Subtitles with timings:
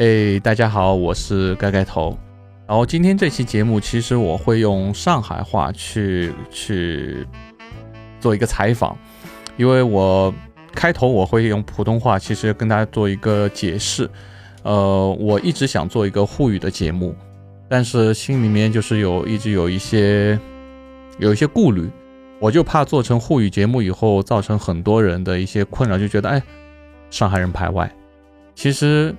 [0.00, 2.16] 哎，大家好，我是盖盖头。
[2.66, 7.26] 然后今天这期节目，其实我会用上海话去去
[8.18, 8.96] 做一个采访，
[9.58, 10.34] 因为我
[10.72, 14.08] 开头我会用普通话，其实跟大家做一个解释。
[14.62, 17.14] 呃，我一直想做一个沪语的节目，
[17.68, 20.40] 但是心里面就是有一直有一些
[21.18, 21.90] 有一些顾虑，
[22.38, 26.42] 我就怕做成沪语节目以后，造成很多人的一些困扰，就觉得哎，
[27.10, 27.94] 上海人排外。
[28.54, 29.14] 其实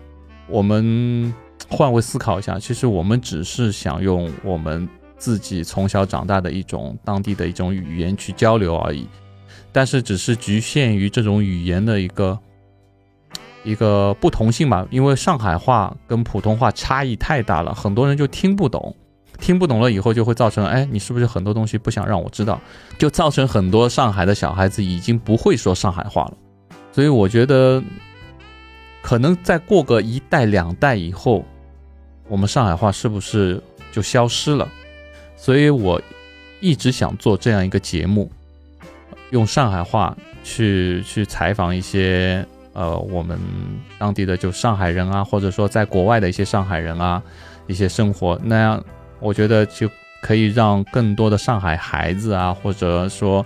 [0.51, 1.33] 我们
[1.69, 4.87] 换位思考一下，其实我们只是想用我们
[5.17, 9.07] 自己从小长大的一种当地的一种语言去交流而已，
[9.71, 12.37] 但是只是局限于这种语言的一个。
[13.63, 18.95] 一个不同性吧，因为上海话跟普通话差异太大了，很多人就听不懂，
[19.39, 22.59] 听不懂了以后就会造成，哎，你是不是很多东西不想让我知道，
[22.97, 26.33] 就造成很多上海的小孩子已经不会说上海话了。
[26.91, 27.83] 所以我觉得，
[29.01, 31.45] 可能再过个一代两代以后，
[32.27, 34.67] 我们上海话是不是就消失了？
[35.35, 36.01] 所以我
[36.59, 38.31] 一直想做这样一个节目，
[39.31, 42.45] 用上海话去去采访一些。
[42.73, 43.37] 呃，我们
[43.99, 47.21] 当地的就上海人啊，或者说在国外的一些上海人啊，
[47.67, 48.81] 一些生活那样，
[49.19, 49.89] 我觉得就
[50.21, 53.45] 可以让更多的上海孩子啊，或者说，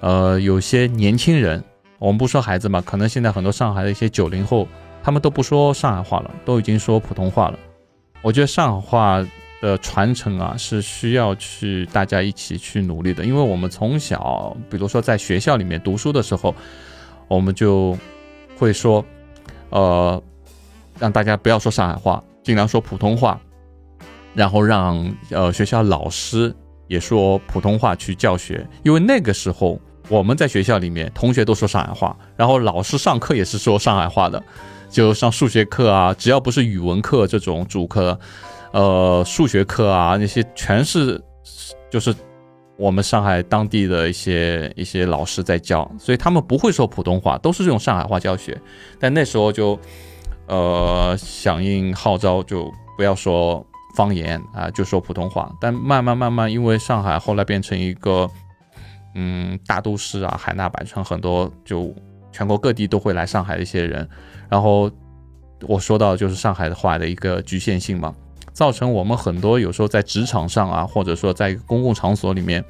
[0.00, 1.64] 呃，有些年轻人，
[2.02, 4.66] 我们不说孩子嘛，可能现在很多上海的一些九零后，
[5.04, 7.58] 他们都不说上海话了，都已经说普通话了。
[8.22, 9.26] 我觉得上海话
[9.60, 16.52] 的传承啊，是需要去大家一起去努力的，因为我们从小，比如说在学校里面读书的时候，
[17.28, 17.96] 我们就。
[18.58, 19.04] 会说，
[19.70, 20.22] 呃，
[20.96, 23.40] 让大家不要说上海话，尽量说普通话，
[24.34, 26.54] 然后让呃学校老师
[26.86, 34.42] 也说普通话去教学，因为那个时候我们在学校里面，同学都说上海话，然后老师上课也是说上海话的，
[34.90, 38.18] 就上数学课啊，只要不是语文课这种主课，
[38.72, 41.22] 呃，数学课啊那些全是
[41.90, 42.14] 就是。
[42.78, 48.60] 我们上海当地的一些一些老师在教，所以他们不会说普通话，都是用上海话教学。
[48.98, 49.78] 但那时候就，
[50.48, 53.64] 呃，响应号召，就不要说
[53.94, 55.52] 方言啊，就说普通话。
[55.60, 58.28] 但慢慢慢慢，因为上海后来变成一个，
[59.14, 61.94] 嗯，大都市啊，海纳百川，很多就
[62.30, 64.08] 全国各地都会来上海的一些人。
[64.48, 64.90] 然后
[65.66, 68.14] 我说到就是上海的话的一个局限性嘛。
[68.52, 72.62] 造成我们很多有时候在职场上啊，或者说在一个公共场所里面，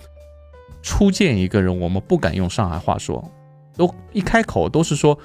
[0.80, 3.28] 初见一个人，我们不敢用上海话说，
[3.76, 5.18] 都一开口都是说，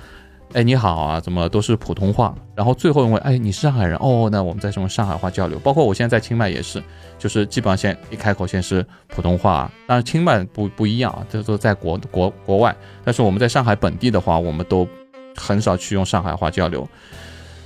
[0.53, 5.59] 哎你好啊，怎么都是普通话，然后最后因为哎你是上海人哦，那我们再用上海话交流。
[5.59, 6.81] 包括我现在在清迈也是，
[7.19, 14.87] 就是基本上先一开口先是普通话，当然清迈不不一样啊，这都在国国国外，但是我们在上海本地的话，我们都
[15.35, 16.87] 很少去用上海话交流，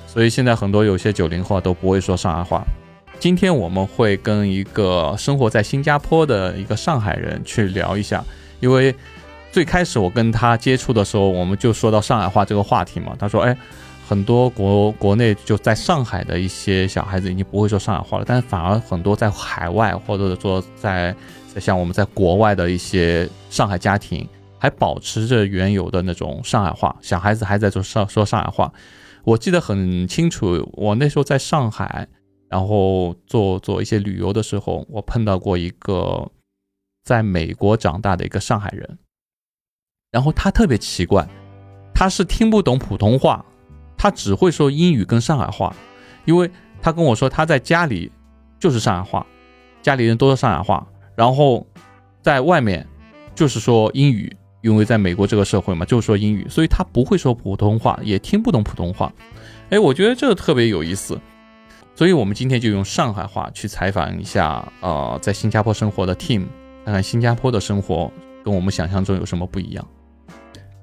[0.07, 2.63] 所以现在很多有些九零后都不会说上海话。
[3.19, 8.23] 今天我们会跟一个生活在新加坡的一个上海人去聊一下，
[8.59, 8.93] 因为
[9.51, 13.13] 最开始我跟他接触的时候，我们就说到上海话这个话题嘛。
[13.19, 13.55] 他说：“哎，
[14.07, 21.13] 很多国国内就在上海的一些小孩子已经不会说上海话了，但是反而很多在海外或者说在
[21.59, 24.25] 像我们在国外的一些上海家庭
[24.57, 28.71] 还保持着原有的那种上海话，小孩子还在说上说上海话。
[29.23, 32.07] 我记得很清楚，我那时候在上海。”
[32.51, 36.29] 然后做做一些旅游的时候，我碰到过一个
[37.01, 38.97] 在美国长大的一个上海人，
[40.11, 41.25] 然后他特别奇怪，
[41.93, 43.43] 他是听不懂普通话，
[43.97, 45.73] 他只会说英语跟上海话，
[46.25, 46.51] 因为
[46.81, 48.11] 他跟我说他在家里
[48.59, 49.25] 就是上海话，
[49.81, 50.85] 家里人都说上海话，
[51.15, 51.65] 然后
[52.21, 52.85] 在外面
[53.33, 59.11] 就是说英语，因为在美国这个社会嘛，就是说英语，所以他不会说普通话，也听不懂普通话。
[59.69, 61.17] 哎，我觉得这个特别有意思。
[61.95, 66.47] 所以，我们今天就用上海话去采访一下，呃，在新加坡生活的 Tim，
[66.83, 68.11] 看看新加坡的生活
[68.43, 69.87] 跟我们想象中有什么不一样。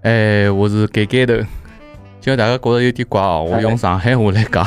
[0.09, 1.35] 哎，我是盖盖头。
[1.35, 4.67] 今天大家觉得有点怪哦，我用上海话来讲，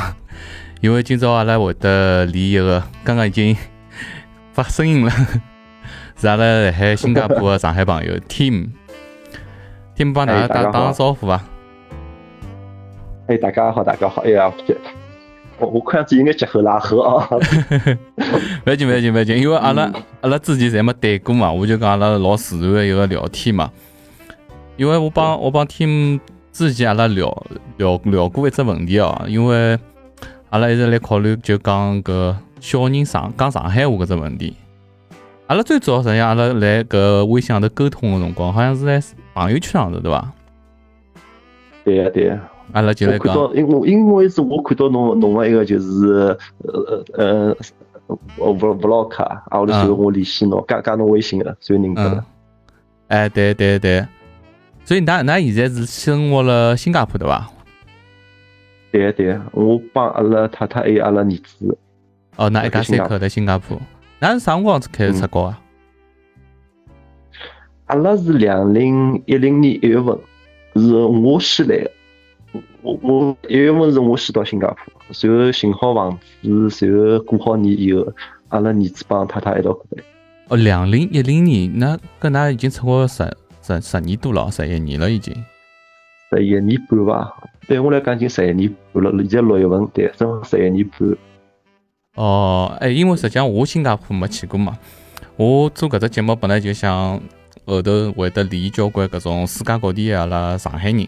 [0.81, 3.57] 因为今朝阿拉会得连一个，刚刚已经
[4.53, 5.11] 发声音了，
[6.15, 11.43] 是阿拉辣海新加坡的上海朋友 Tim，Tim 帮大家打打个招呼吧。
[13.25, 14.53] 哎，大家好，大家好，哎呀。
[15.57, 17.27] 我我看样子应该结后拉后啊，
[18.63, 19.91] 不要紧不要紧不要紧，因为阿拉
[20.21, 23.71] 阿拉之前侪没对过嘛，我就讲阿拉老自然的一个聊天嘛。
[24.81, 26.19] 因为我帮我帮 Tim
[26.51, 27.45] 之前阿拉聊
[27.78, 29.78] 聊聊过一只问题哦，因为
[30.50, 34.56] 阿拉一直来考虑就讲个小人上讲上海话搿只问题。
[35.45, 39.00] 阿拉最早实际上阿拉来搿微信上头沟通个辰光，好像是在
[39.36, 40.31] 朋友圈上头对伐？
[41.84, 42.39] 对呀对呀，
[42.72, 47.56] 阿拉就来讲，因为因为是我看到侬侬个一个就是呃呃
[48.39, 52.25] 呃 vlog 啊，啊，后头就我联系侬，加加侬微信了，所以认得嗯了。，
[53.10, 54.04] 哎，对对对，
[54.83, 57.50] 所以㑚㑚现在是生活了新加坡对伐？
[58.92, 61.78] 对对，我帮阿拉太太还有阿拉儿子，
[62.36, 63.80] 哦，㑚一家三口在新加坡，
[64.19, 65.62] 㑚是啥辰光子开始出国啊？
[67.86, 70.18] 阿拉是两零一零年一月份，
[70.75, 71.92] 是我先来的。
[72.81, 78.12] 我我一月份是我先到新加坡，随后寻好房子，随后过好年以后，
[78.50, 80.04] 阿拉儿子帮太太一道过来。
[80.50, 83.24] 哦，两零一零年，那跟㑚已经出国十
[83.62, 85.34] 十十年多了，十一年了已经。
[86.31, 87.34] 十一年半吧，
[87.68, 91.18] 对我来讲已经十一年半了，现在六月份，对，正好十一年半。
[92.16, 94.78] 哦，哎，因为实际上我新加坡没去过嘛，
[95.38, 97.19] 我做搿只节目本来就想
[97.66, 101.08] 后头会得连交关搿种世界各地的阿拉上海人，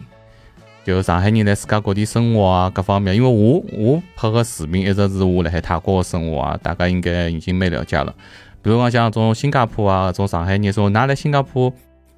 [0.84, 3.14] 就上海人在世界各地生活啊，各方面。
[3.16, 8.14] 因为我我拍个视频一直是我辣海泰国个生活啊，大家应该已经蛮了解了。
[8.62, 11.70] 比如讲像种新加坡啊，种上海人说，㑚来新加坡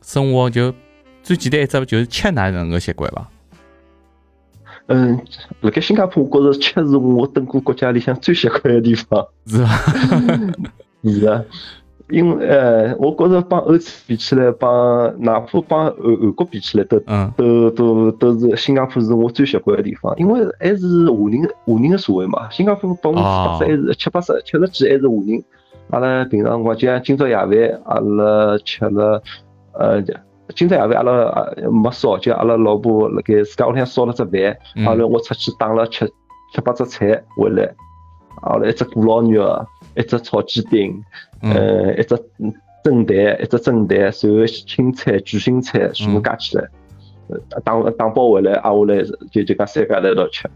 [0.06, 0.72] 生活就
[1.20, 3.28] 最简单一只就是吃哪能个习惯伐？
[4.86, 5.18] 嗯，
[5.62, 9.26] 辣盖新加坡，我觉着吃是我登过国家里向最习惯个地方。
[9.46, 9.76] 是伐？
[11.02, 11.44] 是的，
[12.08, 22.48] 因为呃，我觉着帮欧洲比起来，帮哪怕帮韩韩国比起来，都嗯都都都是新加坡是我最习惯个地方，因为还是华人华人的社会嘛。
[22.50, 25.42] 新加坡百分之八十还是七八十七十几还是华人。
[25.90, 29.22] 阿拉平常辰光就像今朝夜饭，阿拉吃了
[29.78, 30.02] 呃。
[30.54, 31.12] 今朝夜饭阿拉
[31.56, 36.06] 呃没烧，就阿拉老婆辣盖自家屋里向烧了只饭，后来嗯我出去打了七
[36.54, 37.68] 七八只菜回来，
[38.42, 41.02] 后来一只古老肉，一只炒鸡丁，
[41.42, 46.64] 嗯呃，一只嗯蒸蛋，一只蒸蛋，然后青菜、卷心菜全部加起来，
[47.28, 49.02] 呃打打包回来，挨下来
[49.32, 50.48] 就就讲三家来一道吃，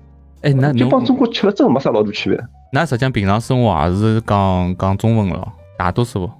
[0.42, 2.40] 哎，那侬就帮中国吃了真的没啥老大区别。
[2.72, 6.30] 那实际上平常生活也是讲讲中文的咯，大多数。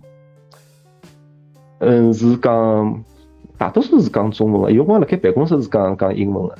[1.80, 3.04] 嗯，是讲
[3.58, 6.54] 大多数是讲中文的，有辰光辣盖办公室是讲讲英文的。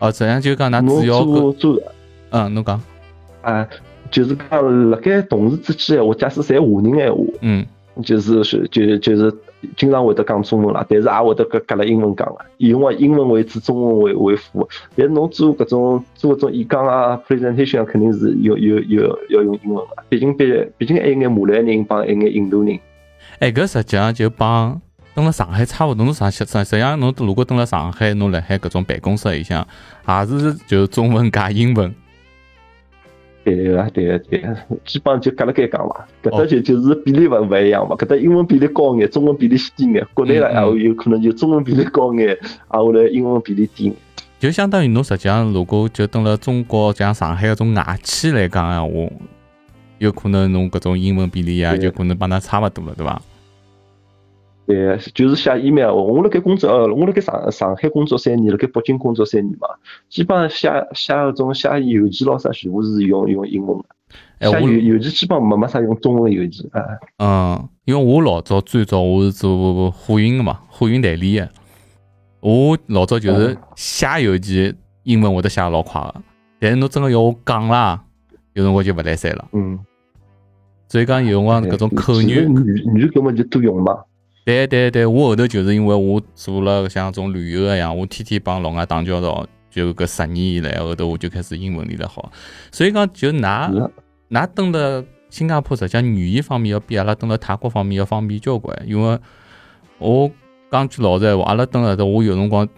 [0.00, 1.82] 哦，实际上就讲㑚侬主要做个，做
[2.30, 2.80] 嗯，侬讲，
[3.42, 3.68] 啊，
[4.10, 7.20] 就是讲辣盖同事之间闲话，假使侪华人闲话。
[7.42, 7.66] 嗯，
[8.02, 9.32] 就是是就就是
[9.76, 14.68] 经常会得讲中文啦，但是也会得搿夹了英文讲个，有辰光英文为主，中文为为辅。
[14.96, 20.44] 但是侬做搿种做搿种演讲啊、presentation 啊肯定是有有有要用英文个，毕竟毕
[20.78, 22.78] 毕竟还有眼马来人帮还有眼印度人。
[23.40, 24.78] 哎，搿实际上就帮
[25.14, 26.04] 蹲辣上海差勿多。
[26.04, 29.66] 侬上实实实际上侬如果蹲辣上海，侬辣海搿种办公室里向，
[30.06, 31.92] 也是就中文加英文。
[33.42, 34.54] 对个对个对个，
[34.84, 36.06] 基本上就隔了该讲伐。
[36.22, 40.06] 搿哦搭就就是比例勿勿一样嘛，搿搭英文比例高眼，中文比例低眼。
[40.12, 42.36] 国内嗯嗯啦还会有可能就中文比例高眼，
[42.68, 43.94] 啊后来英文比例低眼。
[44.38, 49.10] 就相当于侬实际上如果就蹲辣中国像上海搿种外企来讲闲话，
[49.96, 53.20] 有可能侬搿种英文比例啊，对就可能帮㑚差勿多了，对伐？
[54.70, 55.92] 对，就是写 email。
[55.92, 59.66] 我辣盖工作，呃，我辣盖上上海工作三年，辣盖北京工作三年嘛，
[60.08, 63.84] 基本上写写搿种写邮件咾啥，全部是用用英文的。
[64.38, 66.80] 哎，我写邮邮件基本上没没啥用中文邮件啊。
[67.18, 71.48] 嗯，因为我老早最早我是做货运的嘛，货运代理的。
[72.38, 76.14] 我老早就是嗯写邮件，英文会得写得老快的，
[76.60, 78.04] 但是侬真个要我讲啦，
[78.52, 79.48] 有辰光就勿来三了。
[79.52, 79.80] 嗯，
[80.88, 84.04] 所以讲有辰光搿种口语，语语根本就多用嘛。
[84.44, 92.32] 对对对，我后头就是因为我做了像种旅游个样，我天天帮老外打交道，就搿十年以来，后头我就开始英文练得好。
[92.72, 98.76] 所以讲就是㑚蹲辣新加坡，实际上语言方面要比阿拉蹲辣泰国方面要方便交关。
[98.86, 99.18] 因为
[99.98, 100.28] 我
[100.70, 102.68] 讲句老实闲话，阿拉蹲辣搭，我有辰光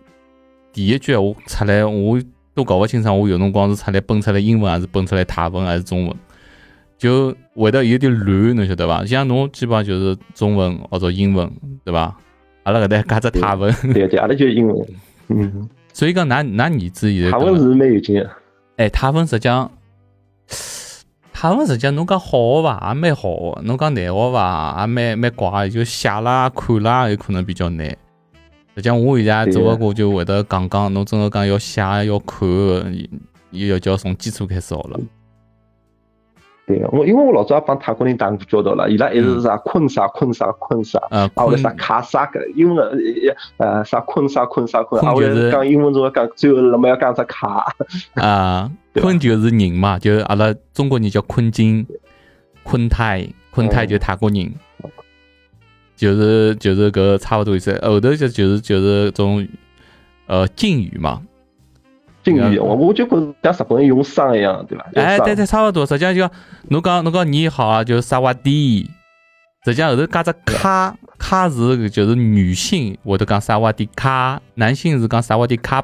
[0.72, 2.20] 第一句闲话出来，我
[2.54, 6.16] 都搞勿清爽，我有辰光是出来蹦出来英文，还是蹦出来泰文，还是中文，
[7.02, 9.04] 就会得有点乱，侬晓得伐？
[9.04, 11.50] 像侬基本上就是中文或者英文，
[11.84, 12.16] 对伐？
[12.62, 14.86] 阿拉搿搭加只泰文，对对，阿拉就是英文。
[15.26, 18.30] 嗯，所以讲㑚㑚儿子现在泰文是蛮有劲个。
[18.76, 19.68] 哎，泰文实际上，
[21.32, 25.70] 泰文实际上侬讲好伐，也蛮好个；侬讲难学伐，也蛮蛮怪的。
[25.70, 27.84] 就写啦、看啦，有可能比较难。
[28.76, 32.48] 实际上，我现在只不过就会得讲讲，侬真个讲要写要看，
[33.50, 35.00] 又要叫从基础开始学了。
[36.72, 40.98] 对个，我因为我老早也帮泰国人打过交道了，伊拉一直是啥困啥困啥困啥。
[41.10, 42.86] 呃，啊，或者啥卡啥个英文
[43.58, 47.66] 呃呃啥困啥困啥困，啊，就是讲英文中讲最后那么要讲只卡，
[48.14, 51.86] 啊， 坤就是人嘛，就阿拉中国人叫坤金、
[52.62, 54.52] 坤泰，坤泰嗯就泰国人，
[55.96, 57.78] 就是就是搿差勿多意思。
[57.82, 59.46] 后头就就是就是种
[60.26, 61.20] 呃敬语嘛，
[62.22, 64.86] 经验，我我就觉着像日本人用桑一样，对伐？
[64.94, 65.84] 哎，对对，差勿多。
[65.84, 66.28] 实际上就
[66.68, 68.88] 侬讲侬讲你好啊，就是萨瓦迪。
[69.64, 75.82] 实际上后头加只卡卡是就是女性，我都讲萨瓦迪卡；男性是讲萨瓦迪卡，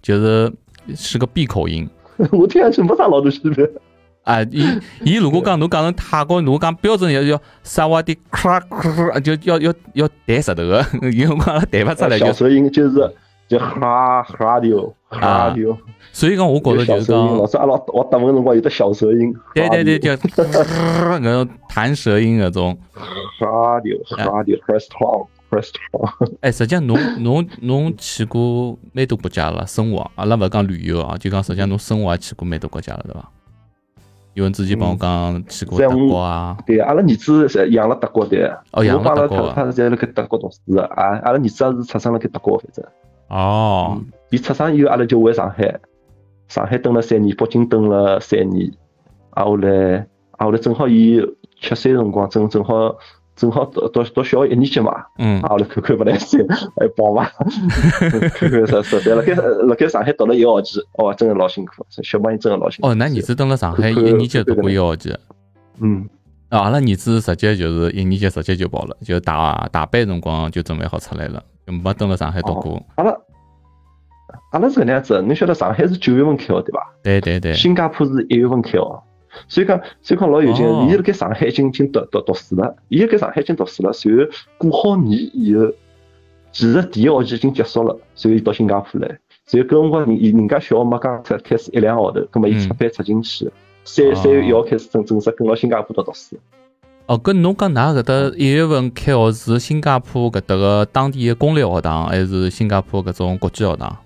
[0.00, 0.52] 就是
[0.94, 1.88] 是个闭口音。
[2.30, 3.68] 我听上去没啥老多区别。
[4.22, 4.64] 啊，伊
[5.02, 8.60] 伊如果讲侬讲成泰国，如果讲标准要要萨瓦迪卡，
[9.24, 12.18] 就要要要弹舌头个，因为讲弹勿出来。
[12.18, 13.12] 小舌音就是
[13.50, 15.76] 就哈哈丢哈丢。
[16.12, 19.34] 所以讲，我觉着就是讲，老师阿拉我答问辰光有得小舌音。
[19.52, 20.22] 对对对，就
[21.20, 22.78] 那种弹舌音那种。
[22.94, 26.32] 哈丢哈丢，restaurant，restaurant。
[26.42, 33.28] 哎，实际上侬 侬侬去过蛮多国家了，生活，阿拉勿讲旅游啊，就讲实际上侬生活也去过蛮多国家了，对伐？
[34.34, 36.56] 有人之前帮我讲去过德国啊。
[36.64, 38.62] 对，阿拉儿子是养了德国的。
[38.70, 39.52] 哦，养了德国。
[39.52, 42.84] 他是在那个德国读书的啊，阿拉儿子也是出生辣盖德国，反正。
[43.30, 44.02] 哦。
[44.30, 45.80] 伊出生以后，阿拉就回上海。
[46.48, 48.68] 上海蹲了三年，北京蹲了三年，
[49.30, 51.20] 啊后来，啊后来正好伊
[51.60, 52.96] 七岁辰光，正正好
[53.36, 56.44] 正好读读读小学一年级嘛，嗯，啊后来看看不来三，
[56.76, 57.24] 还跑嘛，
[58.34, 62.88] 看看实实在辣盖辣盖上海读了一个学期，哦，真的老辛苦，小朋友真的老辛苦。
[62.88, 65.16] 哦，那儿子蹲了上海一年级读过一个学期，
[65.80, 66.19] 嗯，啊，
[66.58, 72.82] 阿拉儿子直接就是一年级直接就跑了，就大大班辰光就准备好出来了，就没蹲了上海读过。
[72.96, 73.16] 阿拉。
[74.50, 76.92] 阿拉是搿能样子，侬晓得上海是九月份开学对伐？
[77.04, 77.54] 对对对。
[77.54, 79.02] 新加坡是一月份开学，
[79.46, 80.66] 所以讲，所以讲老有劲。
[80.88, 85.72] 伊辣盖上海已经已经读读读书了，伊辣盖上海已经读书了，随后过好年以后，
[86.50, 93.48] 其实第一学期已经结束了，随后伊到新加坡来，随后搿辰光人人家小学没刚开开始一两个号头，葛末伊出班出进去，
[93.84, 96.36] 三三月一号开始正正式跟牢新加坡读读书。
[97.06, 103.96] 哦，搿侬讲㑚搿搭一月份开学是新加坡搿搭个当地个公立学堂，还是新加坡搿种国际学堂？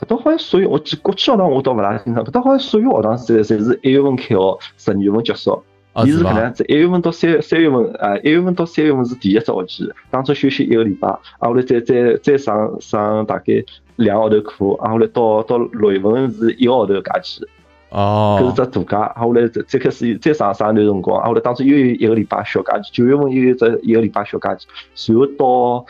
[0.00, 2.24] 搿搭好像属于我记国际学堂，我倒勿大清爽。
[2.24, 5.62] 搿搭好像属于学堂，侪侪是一月份开学，十二月份结束。
[6.04, 13.64] 伊是搿能样子，一月份到三三月份，啊，一月份到三月份是第一只学期，当中休息一个礼拜，啊，后来再再再上上大概
[13.96, 17.40] 两个号头课，啊，后来到到六月份是一个号头假期。
[17.90, 18.38] 哦。
[18.40, 25.84] 搿是只度假，啊，后来再再开始再上上一段辰光，啊，后来当中又有一个礼拜小假期，九月份又有只一个礼拜小假期，随后到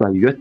[0.00, 0.36] 十月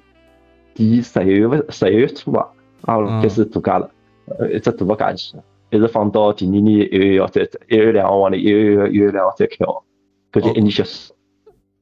[0.73, 2.47] 底十一月份十一月初吧。
[2.83, 3.89] 啊，开始度假了，
[4.27, 5.35] 呃，一只大个假期，
[5.71, 9.83] 一直放到第二年一月一号再一月两号往里，一月一月两号再开学，
[10.31, 11.13] 搿就一年结束。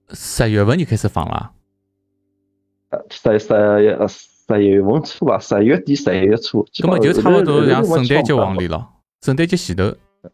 [0.10, 1.51] 十月份就开始放了？
[2.89, 3.53] 呃，十十
[3.84, 6.65] 一十一月份初吧，十一月底十一月初。
[6.81, 8.89] 根本就差不多像圣诞节往里了，
[9.25, 9.91] 圣诞节前头。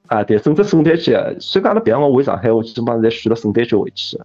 [0.08, 4.20] 啊，对，正值圣诞节，所以讲阿拉平常我回上海，我基本上侪选了圣诞节回去。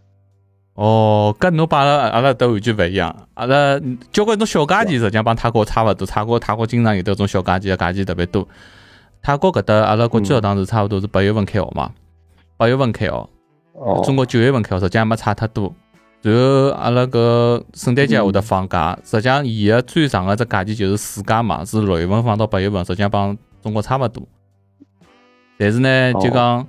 [0.75, 3.15] 哦，搿侬帮阿拉阿拉都完全勿一样。
[3.35, 3.81] 阿拉
[4.11, 6.05] 交关种小假期，实际上帮泰国差勿多。
[6.05, 8.47] 泰国泰国经常有得种小假期，假期特别多。
[9.23, 11.93] 泰国搿搭阿拉国际学堂是差勿多是八月份开学嘛，
[12.57, 13.13] 八月份开学。
[13.75, 14.03] 哦。
[14.05, 15.73] 中国九月份开学，实际上没差太多。
[16.23, 24.23] 然后阿拉搿圣诞节会得放假，实际上伊个最长个只假期就是暑假嘛，是六月份放到八月份，实际上帮中国差勿多。
[25.59, 26.67] 但是呢，就讲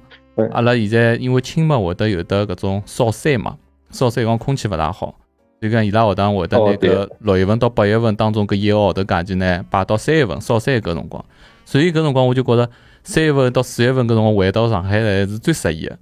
[0.52, 3.58] 阿拉现在因为清末会得有得搿种少山嘛。
[3.90, 5.16] 烧山光空气勿大好，
[5.62, 11.24] 就讲伊拉学堂会得拿搿六月份到八月份当中搿一个号头假期呢，排到三月份烧山搿辰光。
[11.66, 12.70] 所以搿辰光我就觉着
[13.04, 15.98] 三月份到四月份搿辰光回到上海来是最适宜的，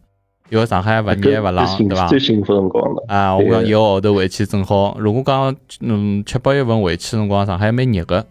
[0.49, 2.07] 因为上海勿热勿冷，对伐？
[2.07, 3.05] 最幸福辰光了。
[3.07, 4.97] 啊，我讲一个号头回去正好。
[4.99, 8.25] 如果讲嗯七八月份回去辰光，上海蛮热个。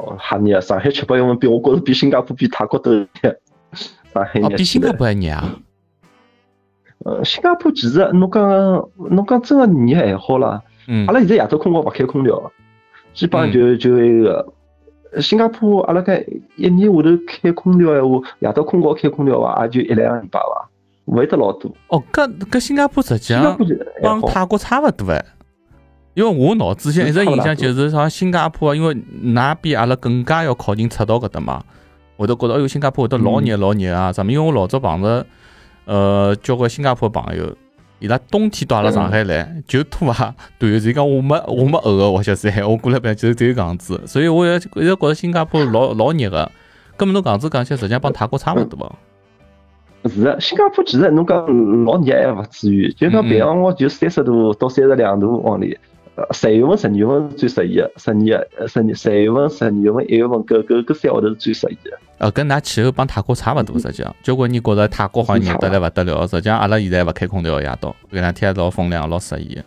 [0.00, 0.60] 哦，吓热！
[0.60, 3.06] 上海七八月份比我觉着比新加坡比泰国都热。
[4.12, 4.48] 上海热。
[4.56, 5.56] 比新加坡还热啊！
[7.04, 8.42] 呃，新加坡其实侬讲
[8.96, 12.52] 侬讲真个热还好啦，嗯，阿拉现在夜到困觉勿开空调，
[13.14, 14.52] 基本上就就那个
[15.22, 16.22] 新加坡阿拉搿
[16.56, 20.68] 一年下头开空调闲话，夜到困觉开空调伐，也就一两个礼拜伐，
[21.06, 21.74] 勿会得老多。
[21.88, 23.58] 哦，搿搿新加坡实际上
[24.02, 25.24] 帮泰国差勿多哎，
[26.14, 31.62] 因为我脑子里一直印象就是好像新加坡，因为㑚比阿拉更加要靠近赤道搿搭嘛，
[32.16, 34.32] 我都觉得哎哟新加坡会得老热老热啊，啥么？
[34.32, 35.26] 因为我老早碰着。
[35.86, 37.52] 呃，交关新加坡朋友，
[37.98, 46.48] 伊拉冬天到阿拉上海来，就拖啊短袖，讲我没我没厚个滑雪衫， 我过来边就只有搿样子，所以我也一直觉着新加坡老老热个。
[46.96, 48.92] 搿么侬搿样子讲起来，实际上帮泰国差勿多。
[50.04, 51.38] 是个，新加坡其实侬讲
[51.84, 55.76] 老热还勿至于，就讲平常我就三十度到三十两度往里。
[56.32, 61.96] 十月份、十二月份最适宜个，十二、十二、十月份、十二月份、一月份，搿搿搿三号头是最适宜个。
[62.18, 69.58] 呃，跟㑚气候帮泰国差勿多，实际上，交关人觉着泰国好像热得来勿得了，实际上阿拉现在勿开空调，夜到搿两天老风凉，老适宜。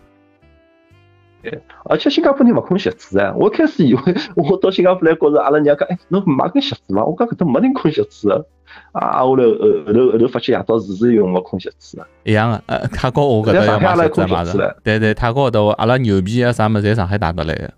[1.86, 4.02] 而且新加坡人勿困鞋子啊，我开始以为
[4.36, 7.04] 我到新加坡来，觉着阿拉娘讲，哎，侬买根鞋子伐？
[7.04, 8.46] 我讲搿搭没人困鞋子个。
[8.92, 9.52] 啊，后来后
[9.86, 12.08] 后头后头发现夜到是是用个困鞋子个。
[12.24, 14.76] 一样个，呃，泰国我搿搭要买鞋子嘛是。
[14.84, 17.70] 对对，泰国搿搭阿拉牛皮啊啥物事侪上海带得来个。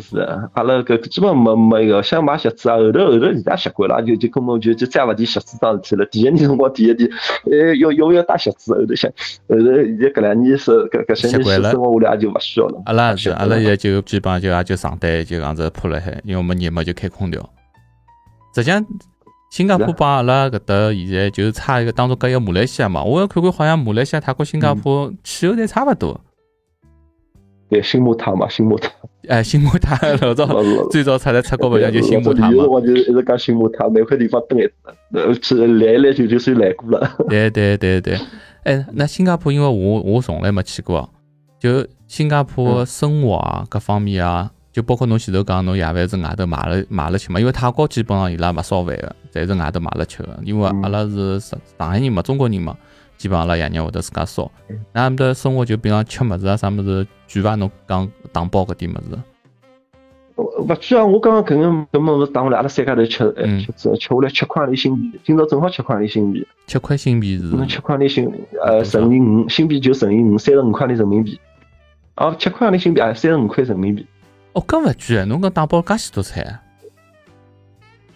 [0.00, 6.06] 是啊，阿拉搿基本没没个，想买鞋子啊，后头后头现在习惯了，就就根本就就再勿提鞋子桩事体了。
[6.06, 7.08] 第一年辰光，第一年，
[7.46, 9.10] 哎，要要要带鞋子，后头想，
[9.48, 12.82] 后头现在搿两年是搿搿些年生活下来也就勿需要了。
[12.86, 17.40] 阿拉是阿拉现在就基本上就也就上单就搿样子铺了海，因为没热嘛就开空调。
[18.54, 18.84] 实际上，
[19.50, 26.20] 新加坡帮阿拉搿搭现在就差一个，当中隔一个马来西亚嘛，我要看看好像马来西亚、泰国、新加坡气候侪差勿多。
[27.68, 28.90] 对，新木塔嘛，新木塔。
[29.28, 30.46] 哎，新木塔 老早
[30.90, 32.64] 最早出来出国白相就新木塔嘛。
[32.64, 34.66] 我就一直讲新木塔，每块地方蹲一
[35.14, 37.16] 呃，去来来就就算来过了。
[37.28, 38.18] 对对对对，
[38.64, 41.08] 哎，那新加坡因为我我从来没去过，
[41.60, 52.74] 就新加坡生活啊，各方面啊，就包括侬前头讲侬夜饭是外头买了买了吃嘛，因为泰国基本上伊拉勿烧饭个，侪是外头买了吃个，因为阿拉是上上海人嘛，中国人嘛。
[53.18, 54.50] 基本上拉爷娘会得自家烧，
[54.92, 57.56] 那阿的生活就平常吃物事啊，啥物事贵伐？
[57.56, 59.18] 侬讲打包搿点物事？
[60.36, 61.04] 勿贵啊！
[61.04, 61.60] 我刚刚搿
[61.90, 66.46] 个搿物事打下来，阿拉三家头吃，吃吃吃下来七块钿新币，今朝正好七块钿新币。
[66.68, 67.44] 七块新币是？
[67.46, 68.32] 侬七块钿新，
[68.64, 71.40] 呃，乘以五，新币就乘以五，三十五块钿人民币。
[72.14, 74.06] 哦，七块钿新币啊，三十五块人民币。
[74.52, 75.24] 哦，搿勿贵啊！
[75.24, 76.60] 侬讲打包介许多菜？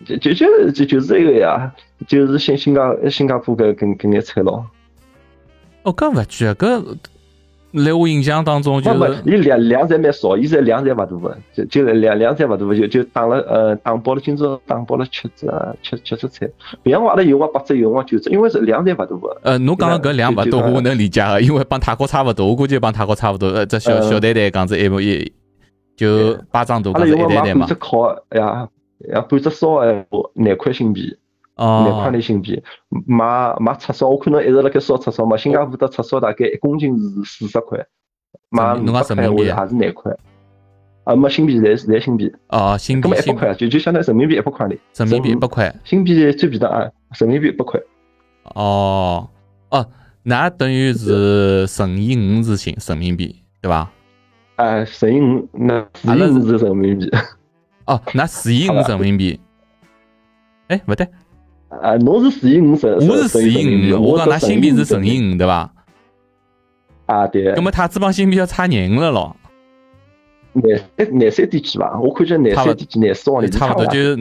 [0.04, 1.73] 就就就就就是这个呀，
[2.06, 4.64] 就是新新加新加坡搿搿搿眼菜咯。
[5.83, 6.55] 哦，搿勿贵啊！
[6.55, 6.97] 搿
[7.73, 15.51] 来我印象当中就是，伊量量侪蛮少，伊在量侪勿大个，就就量量侪勿大，就就打了呃打包了今朝打包了七只
[15.83, 16.47] 七七只菜，
[16.83, 19.41] 别样阿拉有光八只有光九只，因为是量侪勿大个。
[19.43, 23.49] 呃，侬讲个搿量勿大，我能理解个，因为帮泰国差勿多，我估计帮泰国差勿多。
[23.49, 25.33] 呃，只小小袋袋讲子一模一，
[25.97, 27.61] 就巴掌大，讲子一袋袋嘛。
[27.61, 28.69] 半只烤呀，
[29.13, 31.17] 呀半只烧哎，廿块新币。
[31.56, 32.62] 两块的新币，
[33.06, 35.36] 买买叉烧，我可能一直辣盖烧叉烧嘛。
[35.36, 37.78] 新加坡的叉烧大概一公斤是四十块，
[38.50, 40.17] 买五百块币还是廿块？
[41.04, 42.32] 啊，没新币，侪是侪新币。
[42.49, 43.08] 哦，新币。
[43.08, 44.78] 一百块，就就相当于人民币一百块钿。
[44.99, 45.75] 人民币一百块。
[45.84, 46.88] 新币最便当啊，
[47.19, 47.80] 人民币一百块。
[48.54, 49.28] 哦
[49.71, 49.88] 哦，
[50.23, 53.91] 那等于是乘以五是新人民币，对吧？
[54.56, 57.10] 啊，乘以五，那四以五是人民币。
[57.86, 59.41] 哦，那四以五人民币。
[60.69, 61.08] 哎，不对。
[61.80, 65.73] 啊，侬是四亿五十，我是四亿五，我讲㑚新币是乘以五，对吧？
[67.06, 67.52] 啊，对。
[67.56, 69.35] 那么他这帮新币要差廿五了咯？
[70.52, 71.99] 廿三廿三点几吧？
[71.99, 74.17] 我看见廿三点几，廿四往里差不多，就是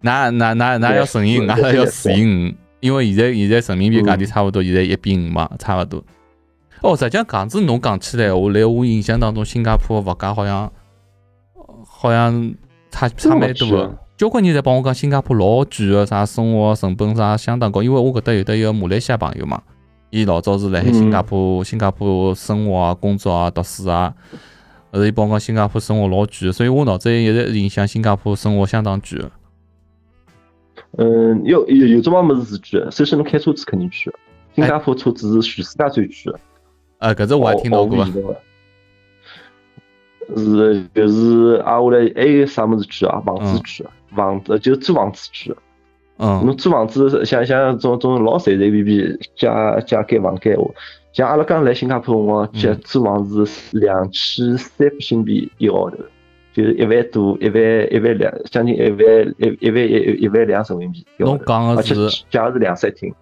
[0.00, 6.02] 那那那那要乘以五， 那要四亿五，因为现在现在人民币价钿差不多，现在一比五嘛，差不多。
[6.80, 10.72] 哦，实际上港子侬讲起来，我来我印象当中，新加坡物价好像
[11.86, 12.54] 好像
[12.90, 13.98] 差差蛮多的。
[14.20, 17.82] 交关人侪帮我讲，新加坡老贵个，啥生活成本啥相当高。
[17.82, 19.62] 因为我搿搭有得一个马来西亚朋友嘛，
[20.10, 24.12] 伊老早是辣海新加坡，新加坡生活啊、工作啊、读书啊，
[24.92, 29.30] 后头伊帮我讲新加坡生活老贵，所以我脑子里一直印象新加坡生活相当贵个。
[30.98, 34.12] 嗯，有有有种么物事是贵，首先侬开车子肯定贵，
[34.54, 36.40] 新加坡车子是全世界最贵个。
[36.98, 38.06] 呃，搿只我还听到过。
[40.36, 43.18] 是就是啊，下来还有啥物事贵啊？
[43.24, 43.88] 房子贵。
[44.14, 45.54] 房子就租房子去，
[46.18, 50.64] 嗯，侬租房子像像种种老随随便便加加间房间话，
[51.12, 55.96] 像阿拉刚来新加坡辰光，借租房子两千三百新币一个号头，
[56.52, 61.06] 就是一万多，一万一万两，将近一万一一万一一万两人民币。
[61.18, 63.14] 侬讲的是，假如是两室一厅，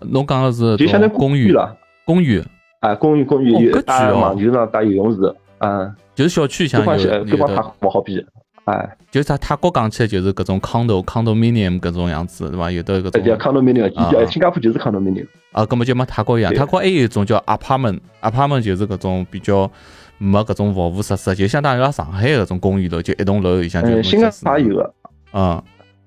[0.00, 2.42] 侬讲的是就相当于公寓了，公寓。
[2.80, 8.22] 啊，公寓公寓有打网球场、打游泳池，嗯，就是小区像有，跟帮他不好比。
[8.64, 12.70] 哎，就是他泰国讲起来就是各种 condo condominium 各种样子，对吧？
[12.70, 13.22] 有的各种。
[13.22, 15.26] 叫 condominium，叫新加坡就是 condominium。
[15.52, 19.70] 啊，根本就没泰国一样，泰国还有一种叫 apartment，apartment 就是各种比较
[20.16, 24.02] 没各种服务设施，就相当于拉上海搿种公寓楼，就一栋楼里向就。
[24.02, 24.94] 新加坡也有个。
[25.34, 25.62] 嗯，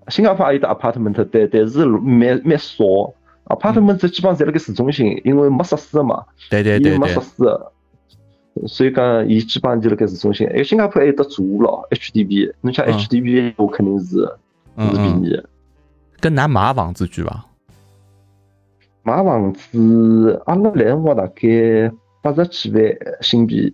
[0.08, 2.84] 新加坡也有的 apartment，但但是蛮蛮少
[3.46, 6.24] ，apartment 基本上在辣盖市中心，因为没设施嘛。
[6.50, 6.98] 对对对对。
[6.98, 7.44] 没设施。
[8.66, 10.48] 所以讲，伊基本上就辣盖市中心。
[10.48, 12.54] 还有新加坡还有得住屋咯，HDB。
[12.62, 14.22] 侬像 HDB，我肯定是
[14.78, 15.44] 是便宜。
[16.20, 17.46] 跟㑚买房子贵伐？
[19.04, 21.92] 买房子，阿拉来辰光大概
[22.22, 22.84] 八十几万
[23.22, 23.74] 新币，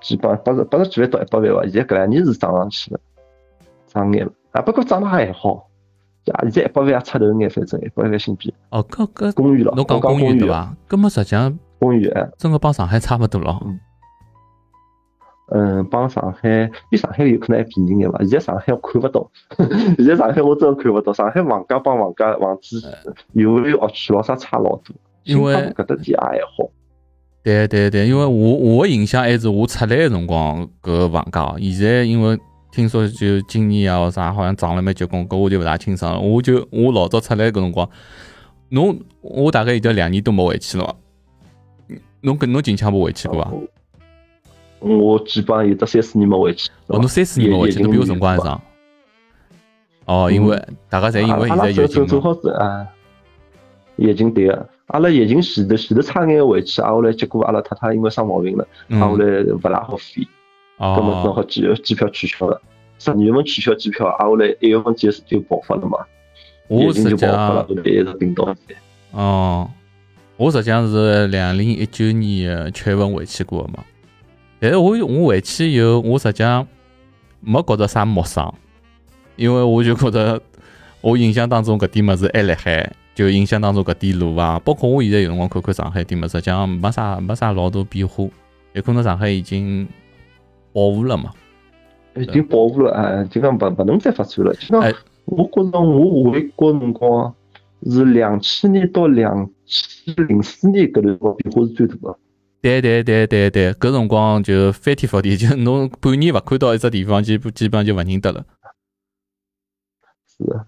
[0.00, 1.62] 基本八十八十几万到一百万伐。
[1.64, 3.00] 现在搿两年是涨上去了，
[3.86, 4.32] 涨眼了。
[4.52, 5.68] 啊，不过涨得还好。
[6.32, 8.52] 啊，现在一百万也出头眼，反正一百万新币。
[8.70, 10.76] 哦，搿搿公寓了，侬讲公寓对伐？
[10.88, 11.58] 搿么实际上。
[11.80, 13.60] 公寓，真个帮上海差勿多咯。
[15.52, 18.18] 嗯，帮上海比上海有可能还便宜眼伐？
[18.20, 19.28] 现在上海我看勿到，
[19.98, 21.12] 现在上海我真看勿到。
[21.12, 22.80] 上海房价帮房价房子
[23.32, 24.94] 有没有学区老啥差老多。
[25.24, 26.70] 因为搿搭地也还好。
[27.42, 32.38] 对对对，因为我我印象还是我出来个辰光搿个房价，现在因为
[32.70, 36.20] 听说就今年啊啥好像涨了蛮结棍，搿我就勿大清爽了。
[36.20, 37.88] 我就我老早出来搿辰光，
[38.68, 40.94] 侬我大概已经两年都没回去了。
[42.22, 43.50] 侬搿侬近腔没回去过伐？
[44.80, 46.70] 我基本上有得三四年没回去。
[46.86, 48.60] 哦，侬三四年没回去，侬比我辰光还长。
[50.06, 52.86] 哦，因为大家侪因为现在疫情正好是啊，
[53.96, 54.68] 疫情对个。
[54.86, 60.26] 阿拉疫情前头前头差眼回去，啊后来结果阿拉太太因为生毛病了，啊后来勿大好飞，
[60.78, 62.60] 根本正好机机票取消了。
[62.98, 65.98] 十二月份取消机票，啊后来一月份就就爆发了嘛，
[66.68, 68.52] 疫情就爆发了，后来一直顶到。
[69.12, 69.70] 哦，
[70.40, 73.84] 我实际上是两零一九年七月份回去过的嘛。
[74.58, 76.66] 但是我我回去以后，我实际上
[77.40, 78.50] 没觉着啥陌生，
[79.36, 80.40] 因为我就觉得
[81.02, 88.24] 我印象当中搿点物事还辣海，就印象当中搿点路啊，包括我现在有辰光看看上海点物事，实际上没啥没啥老大变化，
[88.72, 89.86] 有可能上海已经
[90.72, 91.34] 保护了嘛，
[92.16, 94.54] 已经保护了啊，就讲勿勿能再发展了。
[94.54, 94.90] 就讲
[95.26, 97.34] 我觉着我回国辰光
[97.90, 102.18] 是两千年到两千零四年搿段辰光变化是最大的。
[102.60, 108.44] 对对对对对，搿辰光就翻天覆地， 就侬半年勿看到一只地方，基本基本上就勿认得了。
[110.26, 110.66] 是啊，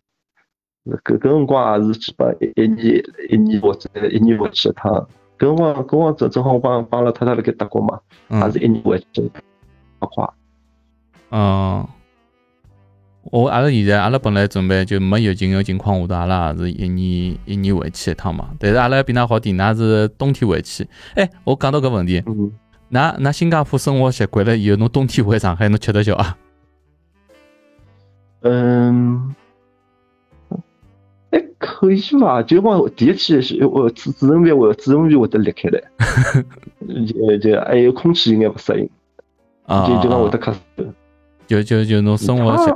[1.04, 5.06] 搿搿辰光也是基本一一年一年或者一年回去一趟。
[5.38, 9.30] 搿辰光搿辰光正正好我帮帮了太太辣盖德国嘛，也是一年回去，
[9.98, 10.30] 好快。
[11.30, 11.86] 嗯。
[13.30, 18.50] 我阿拉现在阿拉本来准备就没疫情的情况下头，阿拉也是一年一年回去一趟嘛。
[18.58, 20.86] 但是阿拉比㑚好点，㑚是冬天回去。
[21.14, 22.52] 哎，我讲到搿问题，㑚
[22.90, 26.36] 㑚新加坡生活习惯了以后，侬冬天回上海，侬吃得消啊？
[28.40, 29.34] 嗯，
[31.30, 32.42] 还可以伐？
[32.42, 35.80] 就讲第一天是我自自动卫会自动卫会得裂开来，
[37.06, 38.90] 就就还有空气应该勿适应，
[39.86, 40.86] 就就讲会得咳嗽，
[41.46, 42.72] 就就就侬生活习。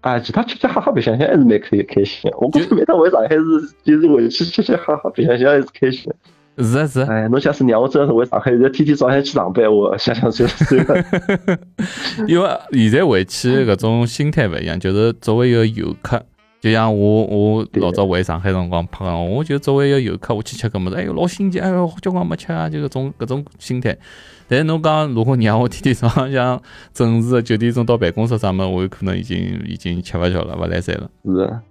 [0.00, 2.30] 啊，其他吃吃喝喝白相相还是蛮可以开心。
[2.38, 3.44] 我觉着每趟回上海是
[3.84, 6.10] 就是回去吃吃喝喝白相相还是开心。
[6.58, 7.00] 是啊是。
[7.02, 11.04] 哎，侬假使让我真是回上海，现在天天早上去上班，我想想算算了。
[12.26, 16.22] 因为现在回去搿种心态勿一样，就是作为一个游客，
[16.60, 23.96] 就像我我老早回上海辰光拍，我就作为一个游客，我去吃搿物事，哎哟老新奇，哎哟交关没吃啊，就搿种搿种心态。
[24.46, 26.60] 但是侬讲，如果让我天天早浪向
[26.92, 31.10] 准时九点钟到办公室啥么，我有可能已经已经吃勿消了，勿来三了。
[31.24, 31.62] 是啊，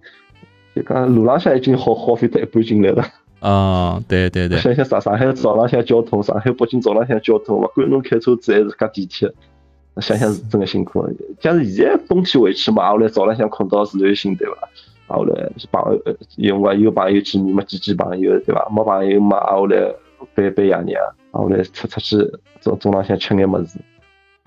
[0.75, 3.05] 就讲路浪向已经耗耗费得一半精力了。
[3.41, 4.57] 啊，对对对。
[4.59, 9.31] 想想上上海早浪向交通，上海北京早浪向交通，勿管侬开车子还是搭地铁，
[9.97, 11.05] 想想是真个辛苦。
[11.39, 14.55] 假如现在冬天回去嘛，后来早浪向困到自然醒，对伐？
[15.07, 18.67] 后来朋友，因为有朋友见面嘛，见见朋友，对伐？
[18.69, 19.77] 没朋友嘛，后来
[20.35, 21.01] 陪陪爷娘。
[21.31, 22.17] 后来出出去
[22.59, 23.79] 中中浪向吃眼么子，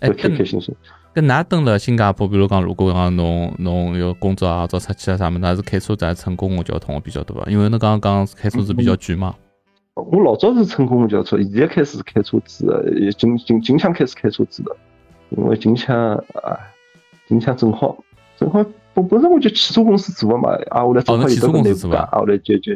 [0.00, 0.74] 都开开心心。
[1.14, 7.44] 跟㑚蹲了新加坡，比如讲，如果讲侬侬有工作啊，做出去啊啥么，那是开车子还是乘公共交通比较多吧？
[7.48, 9.34] 因为侬刚刚讲开车子比较贵嘛。
[9.94, 14.74] 我老早是乘公共交通，现在开始开车子，今今今枪开始开车子的，
[15.36, 16.58] 因为今枪啊，
[17.28, 17.96] 今腔正好
[18.36, 18.64] 正好
[18.94, 22.72] 本本身我就汽车公司做的嘛，啊，我来正好有这个内部啊，我来就就